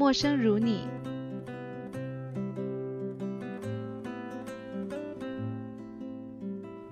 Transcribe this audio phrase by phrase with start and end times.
[0.00, 0.88] 陌生如你。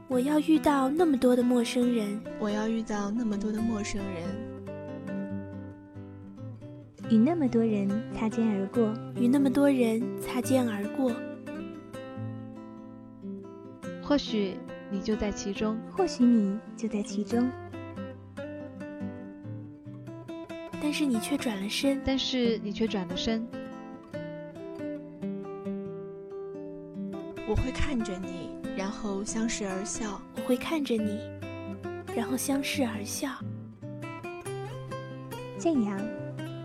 [0.08, 4.22] 我要遇到那么多的陌生人，我要遇到那么多的陌生人，
[7.08, 11.10] 与那么多人擦肩而过，与那么多人擦肩而过。
[14.02, 14.52] 或许
[14.90, 17.48] 你就在其中，或许你就在其中，
[20.98, 23.46] 是你却转了身，但是你却转了身。
[27.48, 30.20] 我会看着你，然后相视而笑。
[30.34, 31.20] 我会看着你，
[32.16, 33.30] 然后相视而笑。
[35.56, 36.00] 这样，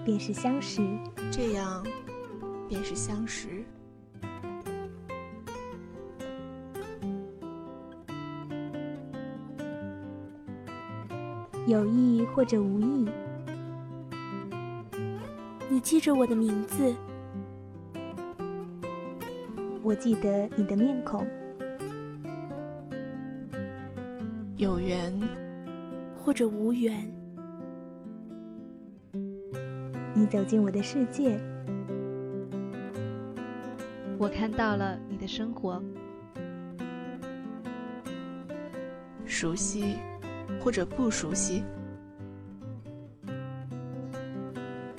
[0.04, 0.82] 便是相识。
[1.32, 1.86] 这样，
[2.68, 3.63] 便是相识。
[11.68, 13.12] 有意或者无意，你
[15.84, 16.95] 记着我的名字，
[19.84, 21.27] 我记得你的面孔。
[24.55, 25.13] 有缘
[26.15, 27.05] 或者无缘，
[30.13, 31.37] 你走进我的世界，
[34.17, 35.84] 我看到了你的生活。
[39.26, 39.98] 熟悉。
[40.59, 41.61] 或者不熟悉，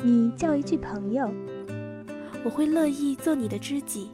[0.04, 1.32] 你叫一句朋友，
[2.44, 4.10] 我会乐意做你的知己。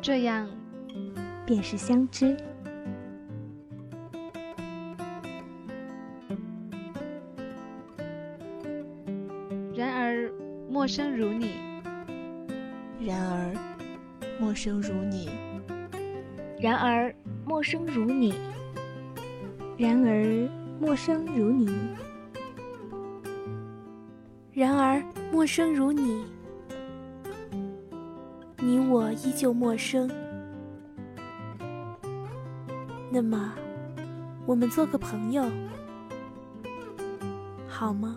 [0.00, 0.48] 这样，
[1.44, 2.34] 便是相知。
[9.74, 10.32] 然而，
[10.70, 11.48] 陌生如你；
[12.98, 13.52] 然而，
[14.40, 15.28] 陌生如你；
[16.58, 17.14] 然而。
[17.46, 18.32] 陌生如你，
[19.76, 20.48] 然而
[20.80, 21.68] 陌生如你，
[24.54, 25.02] 然而
[25.32, 26.24] 陌生如你，
[28.58, 30.08] 你我依旧陌生。
[33.10, 33.52] 那么，
[34.46, 35.44] 我们做个朋友，
[37.66, 38.16] 好吗？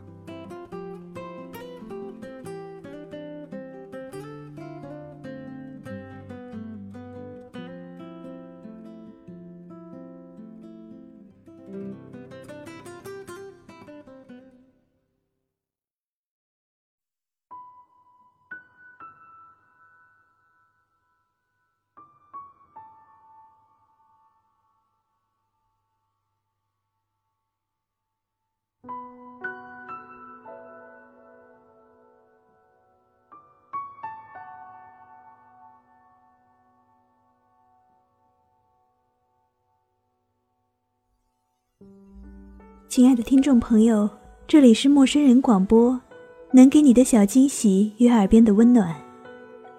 [42.89, 44.09] 亲爱的听众朋友，
[44.47, 45.99] 这里是陌生人广播，
[46.51, 48.95] 能给你的小惊喜与耳边的温暖，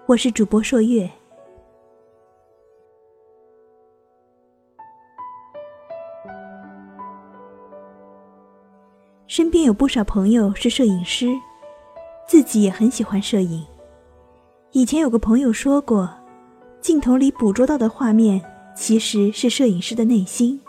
[0.05, 1.09] 我是主播朔月。
[9.27, 11.27] 身边有不少朋友是摄影师，
[12.27, 13.65] 自己也很喜欢摄影。
[14.71, 16.09] 以前有个朋友说过，
[16.81, 18.41] 镜头里捕捉到的画面
[18.75, 20.59] 其实是摄影师的内心。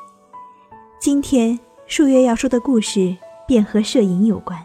[1.00, 1.58] 今天。
[1.86, 4.64] 数月要说的故事便和摄影有关。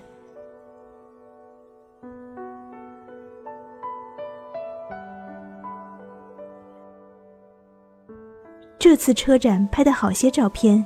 [8.77, 10.85] 这次车展拍的好些照片，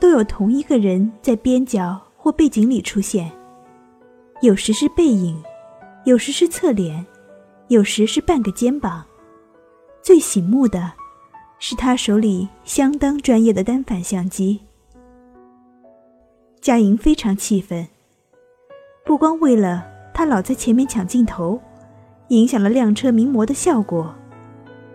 [0.00, 3.30] 都有同一个人在边角或背景里出现，
[4.40, 5.40] 有时是背影，
[6.04, 7.06] 有时是侧脸，
[7.68, 9.04] 有时是半个肩膀。
[10.02, 10.92] 最醒目的，
[11.60, 14.60] 是他手里相当专业的单反相机。
[16.60, 17.86] 佳莹非常气愤，
[19.04, 21.60] 不光为了他老在前面抢镜头，
[22.28, 24.12] 影响了辆车名模的效果，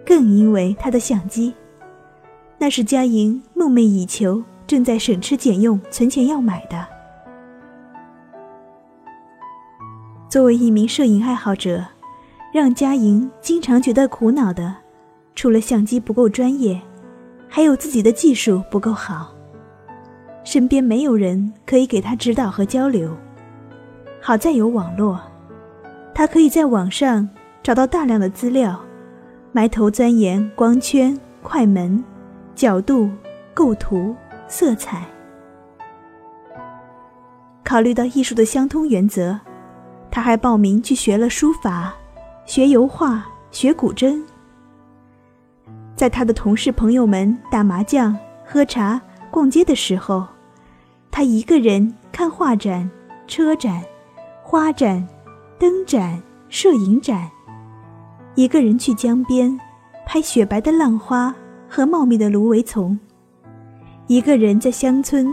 [0.06, 1.54] 更因为他的相机，
[2.58, 6.86] 那是佳莹梦寐以求、正在省吃俭用存钱要买的。
[10.30, 11.86] 作为一名摄影爱好者，
[12.54, 14.76] 让佳莹经常觉得苦恼的，
[15.34, 16.80] 除了相机不够专业，
[17.48, 19.33] 还有自己的技术不够好。
[20.44, 23.16] 身边没有人可以给他指导和交流，
[24.22, 25.20] 好在有网络，
[26.14, 27.28] 他可以在网上
[27.62, 28.80] 找到大量的资料，
[29.52, 32.04] 埋头钻研光圈、快门、
[32.54, 33.10] 角度、
[33.54, 34.16] 构图、
[34.48, 35.04] 色彩。
[37.64, 39.40] 考虑到艺术的相通原则，
[40.12, 41.94] 他还报名去学了书法，
[42.46, 44.22] 学油画，学古筝。
[45.96, 48.16] 在他的同事朋友们打麻将、
[48.46, 49.02] 喝茶、
[49.34, 50.28] 逛街的时候。
[51.10, 52.90] 他一个人看画展、
[53.28, 53.84] 车展，
[54.42, 55.08] 花展、
[55.60, 56.20] 灯展、
[56.50, 57.30] 摄影展。
[58.34, 59.60] 一个人去江边，
[60.08, 61.34] 拍雪白的浪花
[61.70, 62.98] 和茂密的芦苇丛；
[64.08, 65.28] 一个人在乡村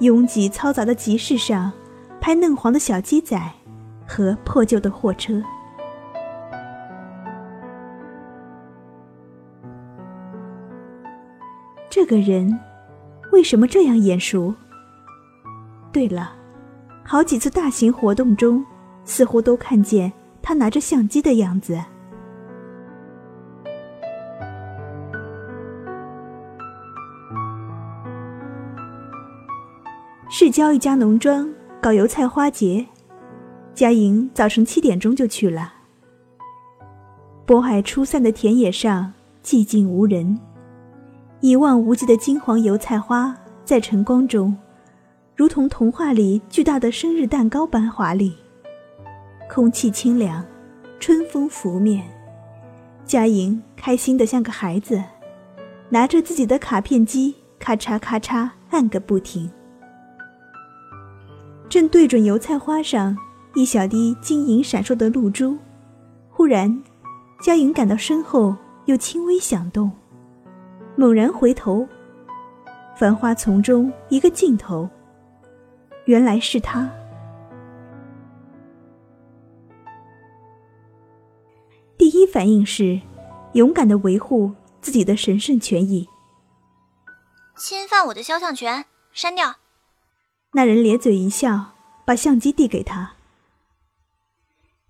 [0.00, 1.70] 拥挤嘈杂的集市上，
[2.18, 3.38] 拍嫩黄的小鸡仔
[4.06, 5.42] 和破旧的货车。
[11.90, 12.58] 这个人
[13.36, 14.54] 为什么这样眼熟？
[15.92, 16.32] 对了，
[17.04, 18.64] 好几次大型活动中，
[19.04, 20.10] 似乎都看见
[20.40, 21.78] 他拿着相机的样子。
[30.30, 31.46] 市郊一家农庄
[31.78, 32.86] 搞油菜花节，
[33.74, 35.74] 佳莹早晨七点钟就去了。
[37.46, 39.12] 渤海初散的田野上
[39.44, 40.40] 寂静无人，
[41.46, 43.32] 一望无际的金黄油菜花
[43.64, 44.52] 在晨光中。
[45.36, 48.36] 如同童话里巨大的生日蛋糕般华丽，
[49.48, 50.44] 空气清凉，
[50.98, 52.04] 春风拂面，
[53.04, 55.00] 佳莹开心的像个孩子，
[55.88, 59.48] 拿着自己的卡片机，咔嚓咔嚓按个不停。
[61.68, 63.16] 正对准油菜花上
[63.54, 65.56] 一小滴晶莹闪烁的露珠，
[66.28, 66.82] 忽然，
[67.40, 68.56] 佳莹感到身后
[68.86, 69.92] 有轻微响动，
[70.96, 71.86] 猛然回头，
[72.96, 74.88] 繁花丛中一个镜头。
[76.06, 76.90] 原来是他。
[81.98, 83.00] 第一反应是，
[83.52, 86.08] 勇敢的维护自己的神圣权益。
[87.56, 89.56] 侵犯我的肖像权，删掉。
[90.52, 91.72] 那人咧嘴一笑，
[92.04, 93.12] 把相机递给他。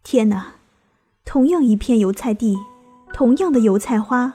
[0.02, 0.54] 天哪，
[1.24, 2.56] 同样一片油菜地，
[3.12, 4.34] 同样的油菜花，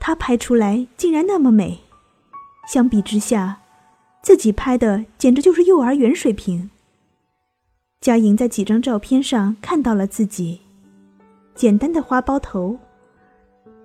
[0.00, 1.80] 他拍出来竟然那么美。
[2.66, 3.58] 相比之下。
[4.22, 6.68] 自己拍的简直就是幼儿园水平。
[8.02, 10.60] 佳莹在几张照片上看到了自己，
[11.54, 12.78] 简单的花苞头，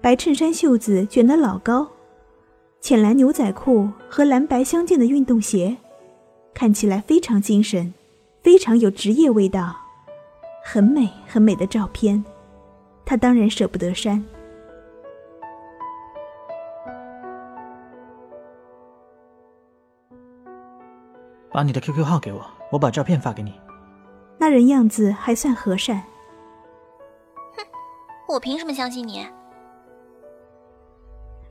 [0.01, 1.87] 白衬衫袖子卷得老高，
[2.81, 5.77] 浅蓝牛仔裤和蓝白相间的运动鞋，
[6.53, 7.93] 看起来非常精神，
[8.43, 9.73] 非常有职业味道，
[10.65, 12.21] 很美很美的照片，
[13.05, 14.21] 他当然舍不得删。
[21.55, 23.53] 把你的 QQ 号给我，我把照片发给你。
[24.37, 26.03] 那人样子还算和善。
[27.55, 27.63] 哼，
[28.27, 29.25] 我凭什么相信你？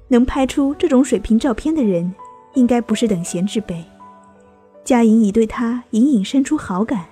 [0.09, 2.15] 能拍出这种水平照片的人，
[2.53, 3.83] 应该不是等闲之辈。
[4.85, 7.07] 佳莹已对他隐隐生出好感，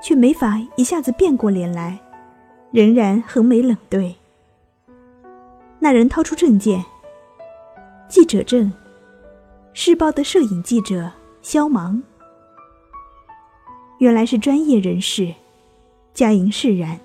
[0.00, 1.98] 却没法一下子变过脸来，
[2.72, 4.16] 仍然横眉冷对。
[5.78, 6.82] 那人掏出证件，
[8.08, 8.72] 记者证，
[9.74, 11.12] 市报的摄影记者。
[11.48, 12.02] 肖芒，
[13.98, 15.32] 原来是专业人士。
[16.12, 16.98] 佳莹释然。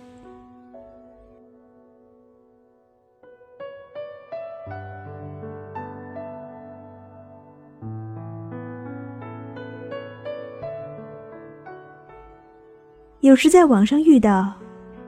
[13.19, 14.53] 有时在网上遇到，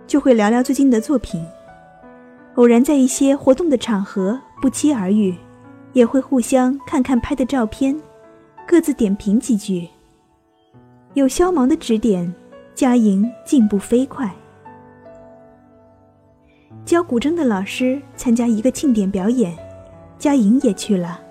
[0.05, 1.43] 就会聊聊最近的作品。
[2.53, 5.35] 偶然在一些活动的场合不期而遇，
[5.93, 7.99] 也会互相看看拍的照片。
[8.67, 9.87] 各自点评几句。
[11.13, 12.33] 有肖芒的指点，
[12.73, 14.33] 佳莹进步飞快。
[16.85, 19.55] 教古筝的老师参加一个庆典表演，
[20.17, 21.21] 佳莹也去了，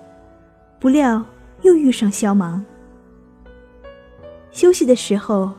[0.79, 1.23] 不料
[1.63, 2.63] 又遇上肖芒。
[4.51, 5.51] 休息的时候，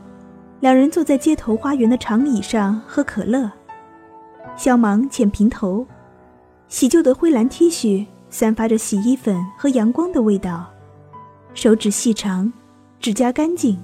[0.59, 3.51] 两人坐在街头花园的长椅上喝可乐。
[4.55, 5.85] 肖芒浅平头，
[6.67, 10.71] 洗旧的灰蓝 T 恤散发着洗衣粉和阳光的味道。
[11.55, 12.51] 手指细长，
[12.99, 13.79] 指甲干净，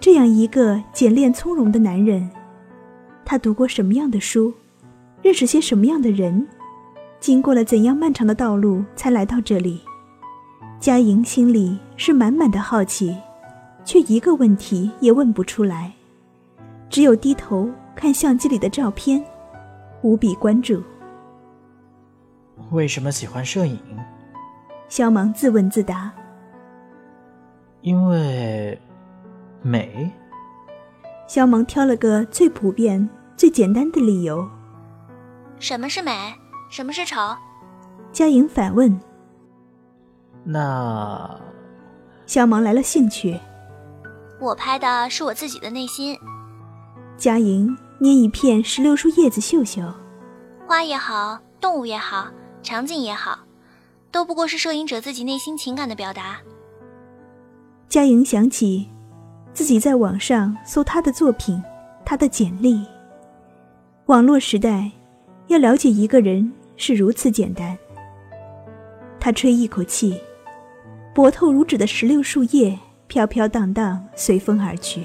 [0.00, 2.28] 这样一个简练从容的男人，
[3.22, 4.52] 他读过什么样的书，
[5.22, 6.48] 认识些什么样的人，
[7.20, 9.82] 经过了怎样漫长的道路才来到这里？
[10.80, 13.14] 佳莹心里是满满的好奇，
[13.84, 15.92] 却一个问题也问不出来，
[16.88, 19.22] 只有低头看相机里的照片，
[20.00, 20.82] 无比关注。
[22.70, 23.78] 为什么喜欢摄影？
[24.88, 26.10] 肖芒自问自答。
[27.82, 28.78] 因为
[29.62, 30.10] 美，
[31.26, 34.46] 肖萌挑了个最普遍、最简单的理由。
[35.58, 36.34] 什么是美？
[36.70, 37.16] 什么是丑？
[38.12, 39.00] 佳莹反问。
[40.44, 41.40] 那，
[42.26, 43.38] 肖萌来了兴趣。
[44.38, 46.18] 我拍的是我自己的内心。
[47.16, 49.82] 佳莹捏一片石榴树叶子嗅嗅，
[50.66, 52.28] 花也好，动物也好，
[52.62, 53.38] 场景也好，
[54.10, 56.38] 都不过是摄影者自己内心情感的表达。
[57.90, 58.86] 佳莹想起，
[59.52, 61.60] 自己在网上搜他的作品，
[62.04, 62.86] 他的简历。
[64.06, 64.88] 网络时代，
[65.48, 67.76] 要了解一个人是如此简单。
[69.18, 70.16] 他吹一口气，
[71.12, 72.78] 薄透如纸的石榴树叶
[73.08, 75.02] 飘飘荡荡，随风而去。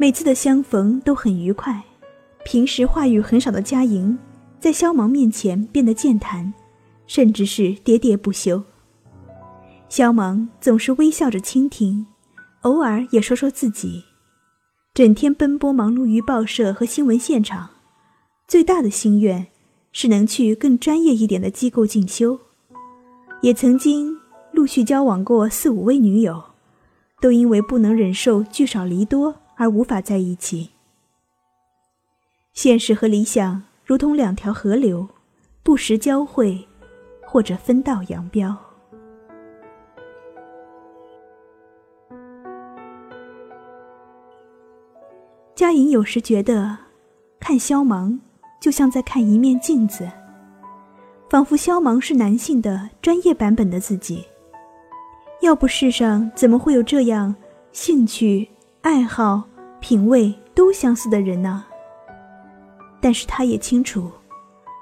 [0.00, 1.84] 每次的相逢都很愉快，
[2.42, 4.18] 平时话语很少的佳莹，
[4.58, 6.54] 在萧芒面前变得健谈，
[7.06, 8.64] 甚至是喋喋不休。
[9.90, 12.06] 萧芒总是微笑着倾听，
[12.62, 14.02] 偶尔也说说自己。
[14.94, 17.68] 整天奔波忙碌于报社和新闻现场，
[18.48, 19.48] 最大的心愿
[19.92, 22.40] 是能去更专业一点的机构进修。
[23.42, 24.16] 也曾经
[24.52, 26.42] 陆续交往过四五位女友，
[27.20, 29.34] 都因为不能忍受聚少离多。
[29.60, 30.70] 而无法在一起。
[32.54, 35.06] 现实和理想如同两条河流，
[35.62, 36.66] 不时交汇，
[37.26, 38.56] 或者分道扬镳。
[45.54, 46.74] 佳颖有时觉得，
[47.38, 48.18] 看萧芒
[48.62, 50.10] 就像在看一面镜子，
[51.28, 54.24] 仿佛萧芒是男性的专业版本的自己。
[55.42, 57.34] 要不世上怎么会有这样
[57.72, 58.48] 兴趣
[58.80, 59.49] 爱好？
[59.80, 61.64] 品味都相似的人呢？
[63.00, 64.10] 但是他也清楚，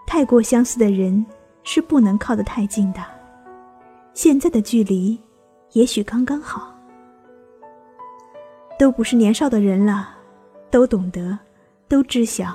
[0.07, 1.25] 太过相似的人
[1.62, 3.00] 是不能靠得太近的。
[4.12, 5.19] 现在的距离，
[5.73, 6.75] 也许刚刚好。
[8.78, 10.09] 都不是年少的人了，
[10.71, 11.38] 都懂得，
[11.88, 12.55] 都知晓，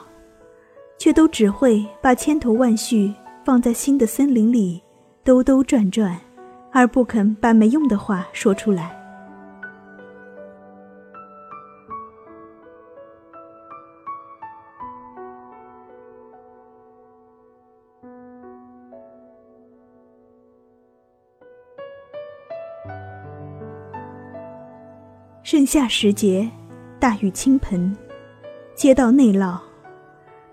[0.98, 3.14] 却都只会把千头万绪
[3.46, 4.82] 放在新的森林里
[5.24, 6.18] 兜兜转转，
[6.72, 9.03] 而不肯把没用的话说出来。
[25.54, 26.50] 盛夏时节，
[27.00, 27.96] 大雨倾盆，
[28.74, 29.60] 街道内涝，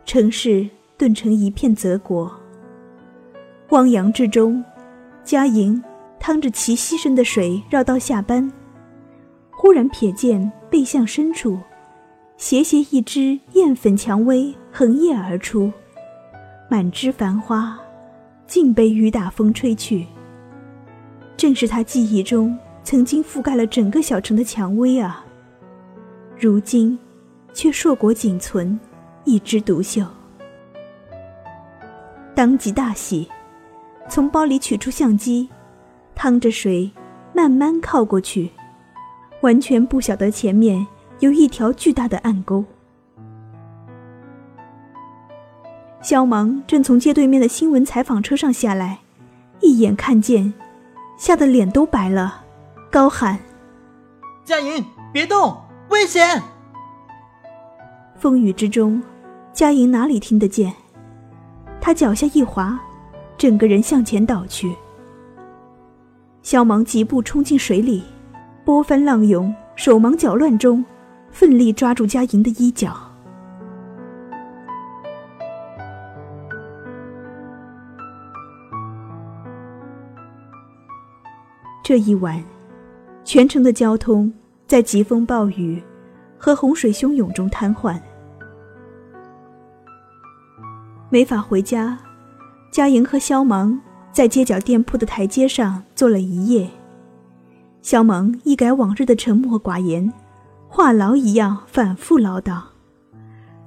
[0.05, 2.31] 城市顿成一片泽国。
[3.71, 4.63] 汪洋之中，
[5.25, 5.83] 佳莹
[6.19, 8.53] 趟着齐膝深的水绕道下班，
[9.51, 11.59] 忽然瞥见背向深处，
[12.37, 15.73] 斜斜一只艳粉蔷薇横叶而出，
[16.69, 17.81] 满枝繁花，
[18.47, 20.05] 尽被雨打风吹去。
[21.39, 22.55] 正是他记忆中。
[22.83, 25.25] 曾经覆盖了整个小城的蔷薇啊，
[26.39, 26.99] 如今
[27.53, 28.79] 却硕果仅存，
[29.25, 30.05] 一枝独秀。
[32.35, 33.29] 当即大喜，
[34.09, 35.49] 从包里取出相机，
[36.15, 36.91] 趟着水
[37.35, 38.51] 慢慢靠过去，
[39.43, 40.87] 完全不晓得前面
[41.21, 42.65] 有一条巨大的暗沟。
[46.01, 49.01] 肖芒正从街对面的新闻采访车上下来，
[49.61, 50.53] 一眼看见，
[51.19, 52.47] 吓得脸都白了。
[52.91, 53.39] 高喊
[54.45, 55.57] ：“佳莹，别动，
[55.91, 56.43] 危险！”
[58.19, 59.01] 风雨之中，
[59.53, 60.75] 佳莹哪里听得见？
[61.81, 62.77] 她脚下一滑，
[63.39, 64.75] 整个人向前倒去。
[66.43, 68.03] 小芒疾步冲进水里，
[68.65, 70.85] 波翻浪涌，手忙脚乱中，
[71.31, 72.97] 奋力抓住佳莹的衣角。
[81.85, 82.43] 这一晚。
[83.33, 84.33] 全城的交通
[84.67, 85.81] 在疾风暴雨
[86.37, 87.97] 和洪水汹涌中瘫痪，
[91.11, 91.97] 没法回家。
[92.73, 96.69] 佳莹和肖芒在街角店铺的台阶上坐了一夜。
[97.83, 100.13] 肖芒一改往日的沉默寡言，
[100.67, 102.61] 话痨一样反复唠叨，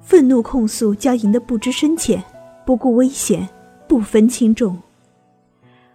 [0.02, 2.22] 愤怒控诉佳莹的不知深浅、
[2.66, 3.48] 不顾危险、
[3.88, 4.78] 不分轻重，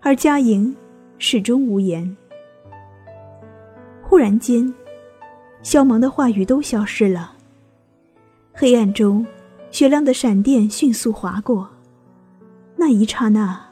[0.01, 0.75] 而佳莹
[1.19, 2.17] 始终无言。
[4.09, 4.73] 忽然间，
[5.61, 7.33] 萧芒的话语都消失了。
[8.51, 9.23] 黑暗中，
[9.69, 11.69] 雪亮的闪电迅速划过。
[12.75, 13.63] 那一刹那，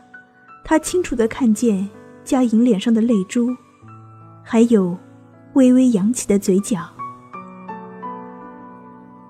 [0.63, 1.89] 他清楚的看见
[2.23, 3.49] 佳莹脸上的泪珠，
[4.43, 4.95] 还有
[5.53, 6.87] 微微扬起的嘴角。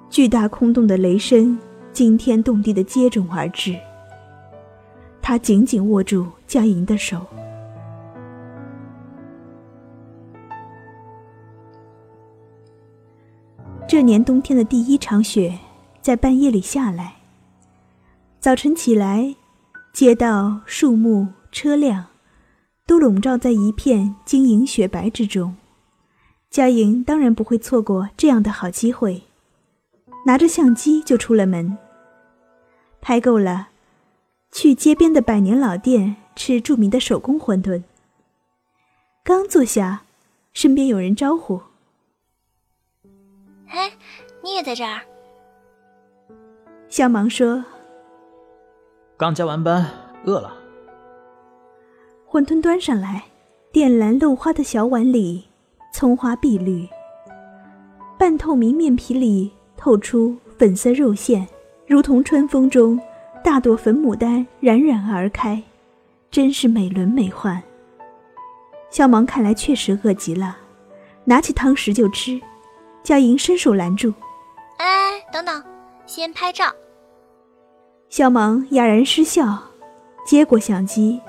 [0.10, 1.58] 巨大空洞的雷声
[1.94, 3.74] 惊天动地的接踵而至。
[5.22, 7.26] 他紧紧握住佳莹的手。
[13.88, 15.58] 这年冬天的第一场雪，
[16.02, 17.16] 在半夜里下来。
[18.38, 19.34] 早晨起来，
[19.94, 22.08] 街道、树木、车辆，
[22.86, 25.56] 都笼罩在一片晶莹雪白之中，
[26.50, 29.24] 佳莹当然不会错过这样的好机会，
[30.26, 31.78] 拿着相机就出了门。
[33.00, 33.70] 拍够了，
[34.52, 37.84] 去街边的百年老店吃著名的手工馄饨。
[39.24, 40.02] 刚坐下，
[40.52, 41.62] 身边有人招呼
[43.70, 43.92] ：“哎，
[44.44, 45.02] 你也在这儿？”
[46.90, 47.64] 肖芒说
[49.18, 49.86] ：“刚加完班，
[50.26, 50.54] 饿了。”
[52.30, 53.24] 馄饨端上来，
[53.74, 55.48] 靛蓝镂花的小碗里，
[55.94, 56.88] 葱花碧绿。
[58.18, 61.48] 半透明面皮里透出粉色肉馅，
[61.86, 63.00] 如同春风中
[63.44, 65.62] 大朵粉牡丹冉冉而开，
[66.32, 67.62] 真是美轮美奂。
[68.90, 70.58] 小芒看来确实饿极了，
[71.26, 72.40] 拿起汤匙就吃。
[73.08, 74.14] 佳莹伸手拦住
[74.80, 75.64] ：“哎，等等，
[76.06, 76.66] 先拍照。”
[78.12, 79.58] 小芒哑然失笑，
[80.26, 81.22] 接过相机。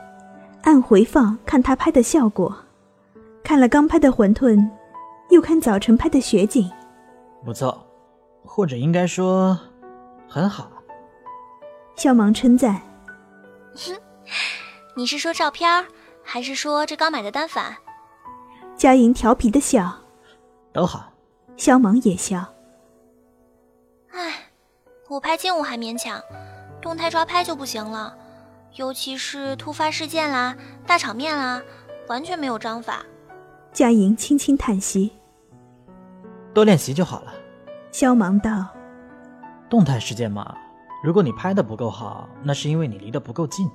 [0.64, 2.52] 按回放看他拍的效果，
[3.44, 4.68] 看了刚拍的馄饨，
[5.30, 6.68] 又看早晨拍的雪景，
[7.44, 7.86] 不错，
[8.44, 9.56] 或者应该说
[10.28, 10.68] 很好。
[11.94, 12.82] 小芒称赞
[13.78, 13.96] ：“哼，
[14.98, 15.86] 你是说照片，
[16.24, 17.76] 还是说这刚买的单反？”
[18.76, 19.94] 佳莹调皮的笑
[20.74, 21.04] ：“都好。”
[21.58, 22.38] 肖芒也笑
[24.14, 24.32] ：“唉，
[25.08, 26.22] 我拍静物还勉强，
[26.80, 28.16] 动态抓拍就不行了。”
[28.76, 30.54] 尤其是突发事件啦、
[30.86, 31.60] 大场面啦，
[32.06, 33.04] 完全没有章法。
[33.72, 35.10] 佳莹轻轻叹息
[36.54, 37.34] ：“多练习就好了。”
[37.90, 38.68] 肖芒道
[39.68, 40.56] ：“动态事件嘛，
[41.02, 43.68] 如果你拍的不够好，那是因为你离得不够近。”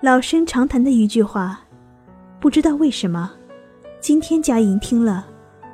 [0.00, 1.60] 老生常谈的一句话，
[2.40, 3.30] 不知道为什么，
[4.00, 5.26] 今天佳莹听了，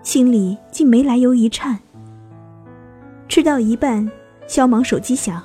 [0.02, 1.78] 心里竟没来由一颤。
[3.28, 4.10] 吃到一半，
[4.46, 5.42] 肖芒手机响。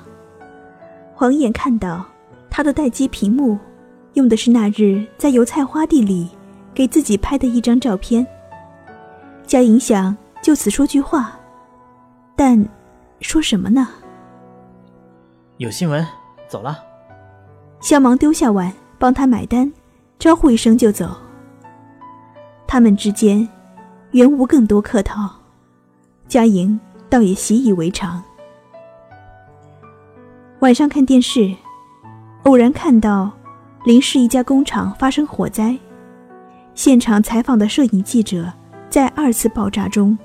[1.14, 2.04] 晃眼看到，
[2.50, 3.58] 他的待机屏幕，
[4.14, 6.28] 用的是那日在油菜花地里
[6.74, 8.26] 给自己拍的一张照片。
[9.46, 11.38] 佳莹想就此说句话，
[12.34, 12.68] 但
[13.20, 13.88] 说什么呢？
[15.58, 16.04] 有新闻，
[16.48, 16.78] 走了。
[17.80, 19.72] 肖芒丢下碗，帮他买单，
[20.18, 21.16] 招呼一声就走。
[22.66, 23.48] 他们之间
[24.16, 25.30] 原无更多客套，
[26.26, 28.22] 佳莹倒也习以为常。
[30.60, 31.54] 晚上看电视，
[32.44, 33.30] 偶然看到
[33.84, 35.76] 临市一家工厂发生火灾，
[36.74, 38.50] 现场采访的摄影记者
[38.88, 40.16] 在二次爆炸中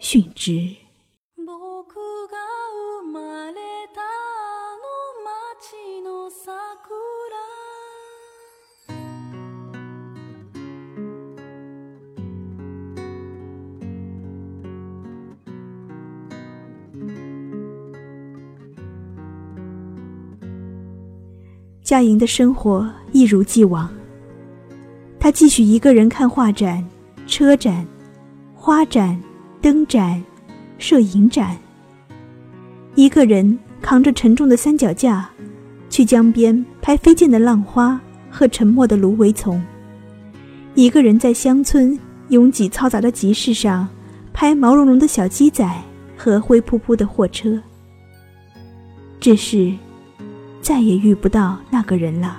[0.00, 0.74] 殉职。
[21.86, 23.88] 佳莹的生活一如既往。
[25.20, 26.84] 她继续一个人看画展、
[27.28, 27.86] 车展、
[28.56, 29.16] 花展、
[29.62, 30.20] 灯展、
[30.78, 31.56] 摄影展。
[32.96, 35.30] 一个人扛着沉重的三脚架，
[35.88, 39.62] 去江边拍飞溅的浪花和沉默的芦苇丛。
[40.74, 41.96] 一个人在乡村
[42.30, 43.86] 拥挤嘈杂的集市上，
[44.32, 45.64] 拍毛茸茸的小鸡仔
[46.16, 47.62] 和灰扑扑的货车。
[49.20, 49.72] 只是。
[50.66, 52.36] 再也遇不到那个人了。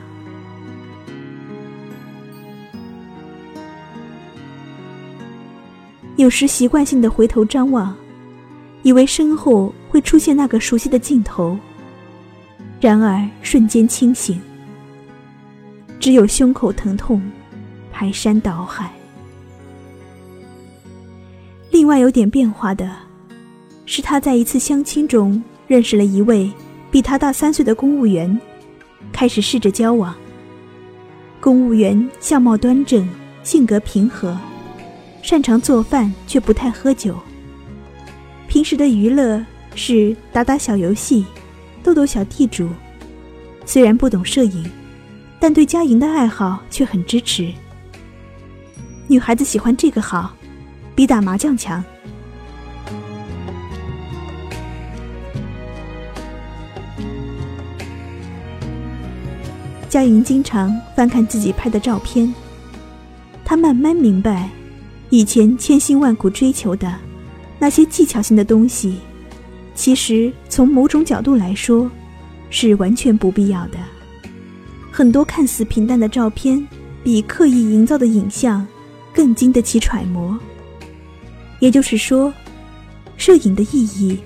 [6.17, 7.95] 有时习惯性的回头张望，
[8.83, 11.57] 以为身后会出现那个熟悉的镜头，
[12.81, 14.41] 然而瞬间清醒，
[15.97, 17.21] 只有胸口疼痛，
[17.93, 18.91] 排山倒海。
[21.71, 22.93] 另外有点变化的，
[23.85, 26.51] 是他在一次相亲中认识了一位。
[26.89, 28.39] 比他大三岁的公务员，
[29.11, 30.15] 开始试着交往。
[31.39, 33.07] 公务员相貌端正，
[33.43, 34.37] 性格平和，
[35.21, 37.15] 擅长做饭却不太喝酒。
[38.47, 39.45] 平时的娱乐
[39.75, 41.25] 是打打小游戏，
[41.83, 42.69] 斗斗小地主。
[43.65, 44.65] 虽然不懂摄影，
[45.39, 47.51] 但对佳莹的爱好却很支持。
[49.07, 50.33] 女孩子喜欢这个好，
[50.95, 51.83] 比打麻将强。
[59.89, 62.33] 佳莹经常翻看自己拍的照片，
[63.45, 64.49] 她慢慢明白，
[65.09, 66.93] 以前千辛万苦追求的
[67.57, 68.97] 那些技巧性的东西，
[69.73, 71.89] 其实从某种角度来说，
[72.49, 73.77] 是完全不必要的。
[74.91, 76.67] 很多看似平淡的照片，
[77.03, 78.67] 比刻意营造的影像
[79.13, 80.37] 更经得起揣摩。
[81.59, 82.33] 也就是说，
[83.15, 84.19] 摄影的意义，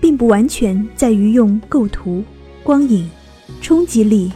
[0.00, 2.24] 并不完全在于用构图、
[2.64, 3.08] 光影、
[3.60, 4.32] 冲击力。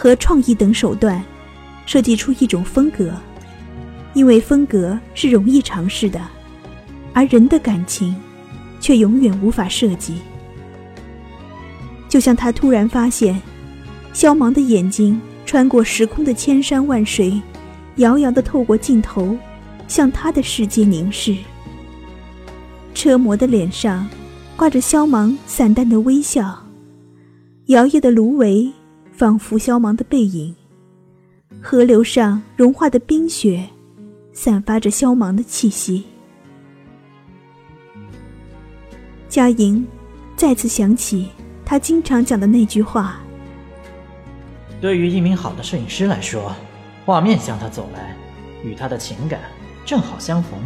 [0.00, 1.22] 和创意等手段，
[1.84, 3.12] 设计出一种风格，
[4.14, 6.18] 因为风格是容易尝试的，
[7.12, 8.16] 而人的感情
[8.80, 10.14] 却永远无法设计。
[12.08, 13.38] 就像他突然发现，
[14.14, 17.38] 萧芒的眼睛穿过时空的千山万水，
[17.96, 19.36] 遥遥的透过镜头，
[19.86, 21.36] 向他的世界凝视。
[22.94, 24.08] 车模的脸上
[24.56, 26.58] 挂着萧芒散淡的微笑，
[27.66, 28.72] 摇曳的芦苇
[29.20, 30.56] 仿佛消亡的背影，
[31.60, 33.68] 河流上融化的冰雪
[34.32, 36.02] 散发着消亡的气息。
[39.28, 39.86] 佳莹
[40.36, 41.28] 再次想起
[41.66, 43.20] 他经常讲的那句话
[44.80, 46.56] ：“对于一名好的摄影师来说，
[47.04, 48.16] 画面向他走来，
[48.64, 49.38] 与他的情感
[49.84, 50.58] 正好相逢。”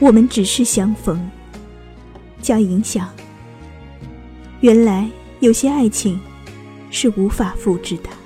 [0.00, 1.30] 我们只是相逢，
[2.40, 3.08] 加影响。
[4.60, 5.08] 原来
[5.40, 6.20] 有些爱情
[6.90, 8.19] 是无法复制的。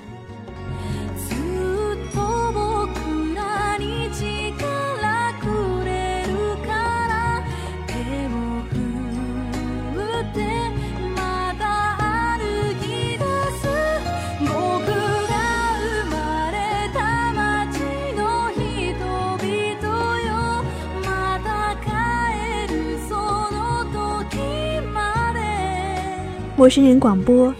[26.57, 27.53] 陌生人广播，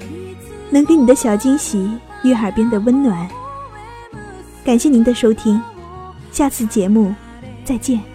[0.70, 1.90] 能给你的小惊喜
[2.24, 3.28] 与耳边的温暖。
[4.64, 5.62] 感谢您的收听，
[6.32, 7.14] 下次节目
[7.64, 8.15] 再见。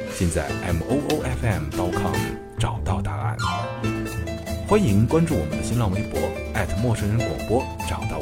[0.13, 2.13] 现在 m o o f m dot com
[2.59, 3.37] 找到答案。
[4.67, 6.19] 欢迎关注我们的新浪微博
[6.81, 8.20] 陌生人广播，找到。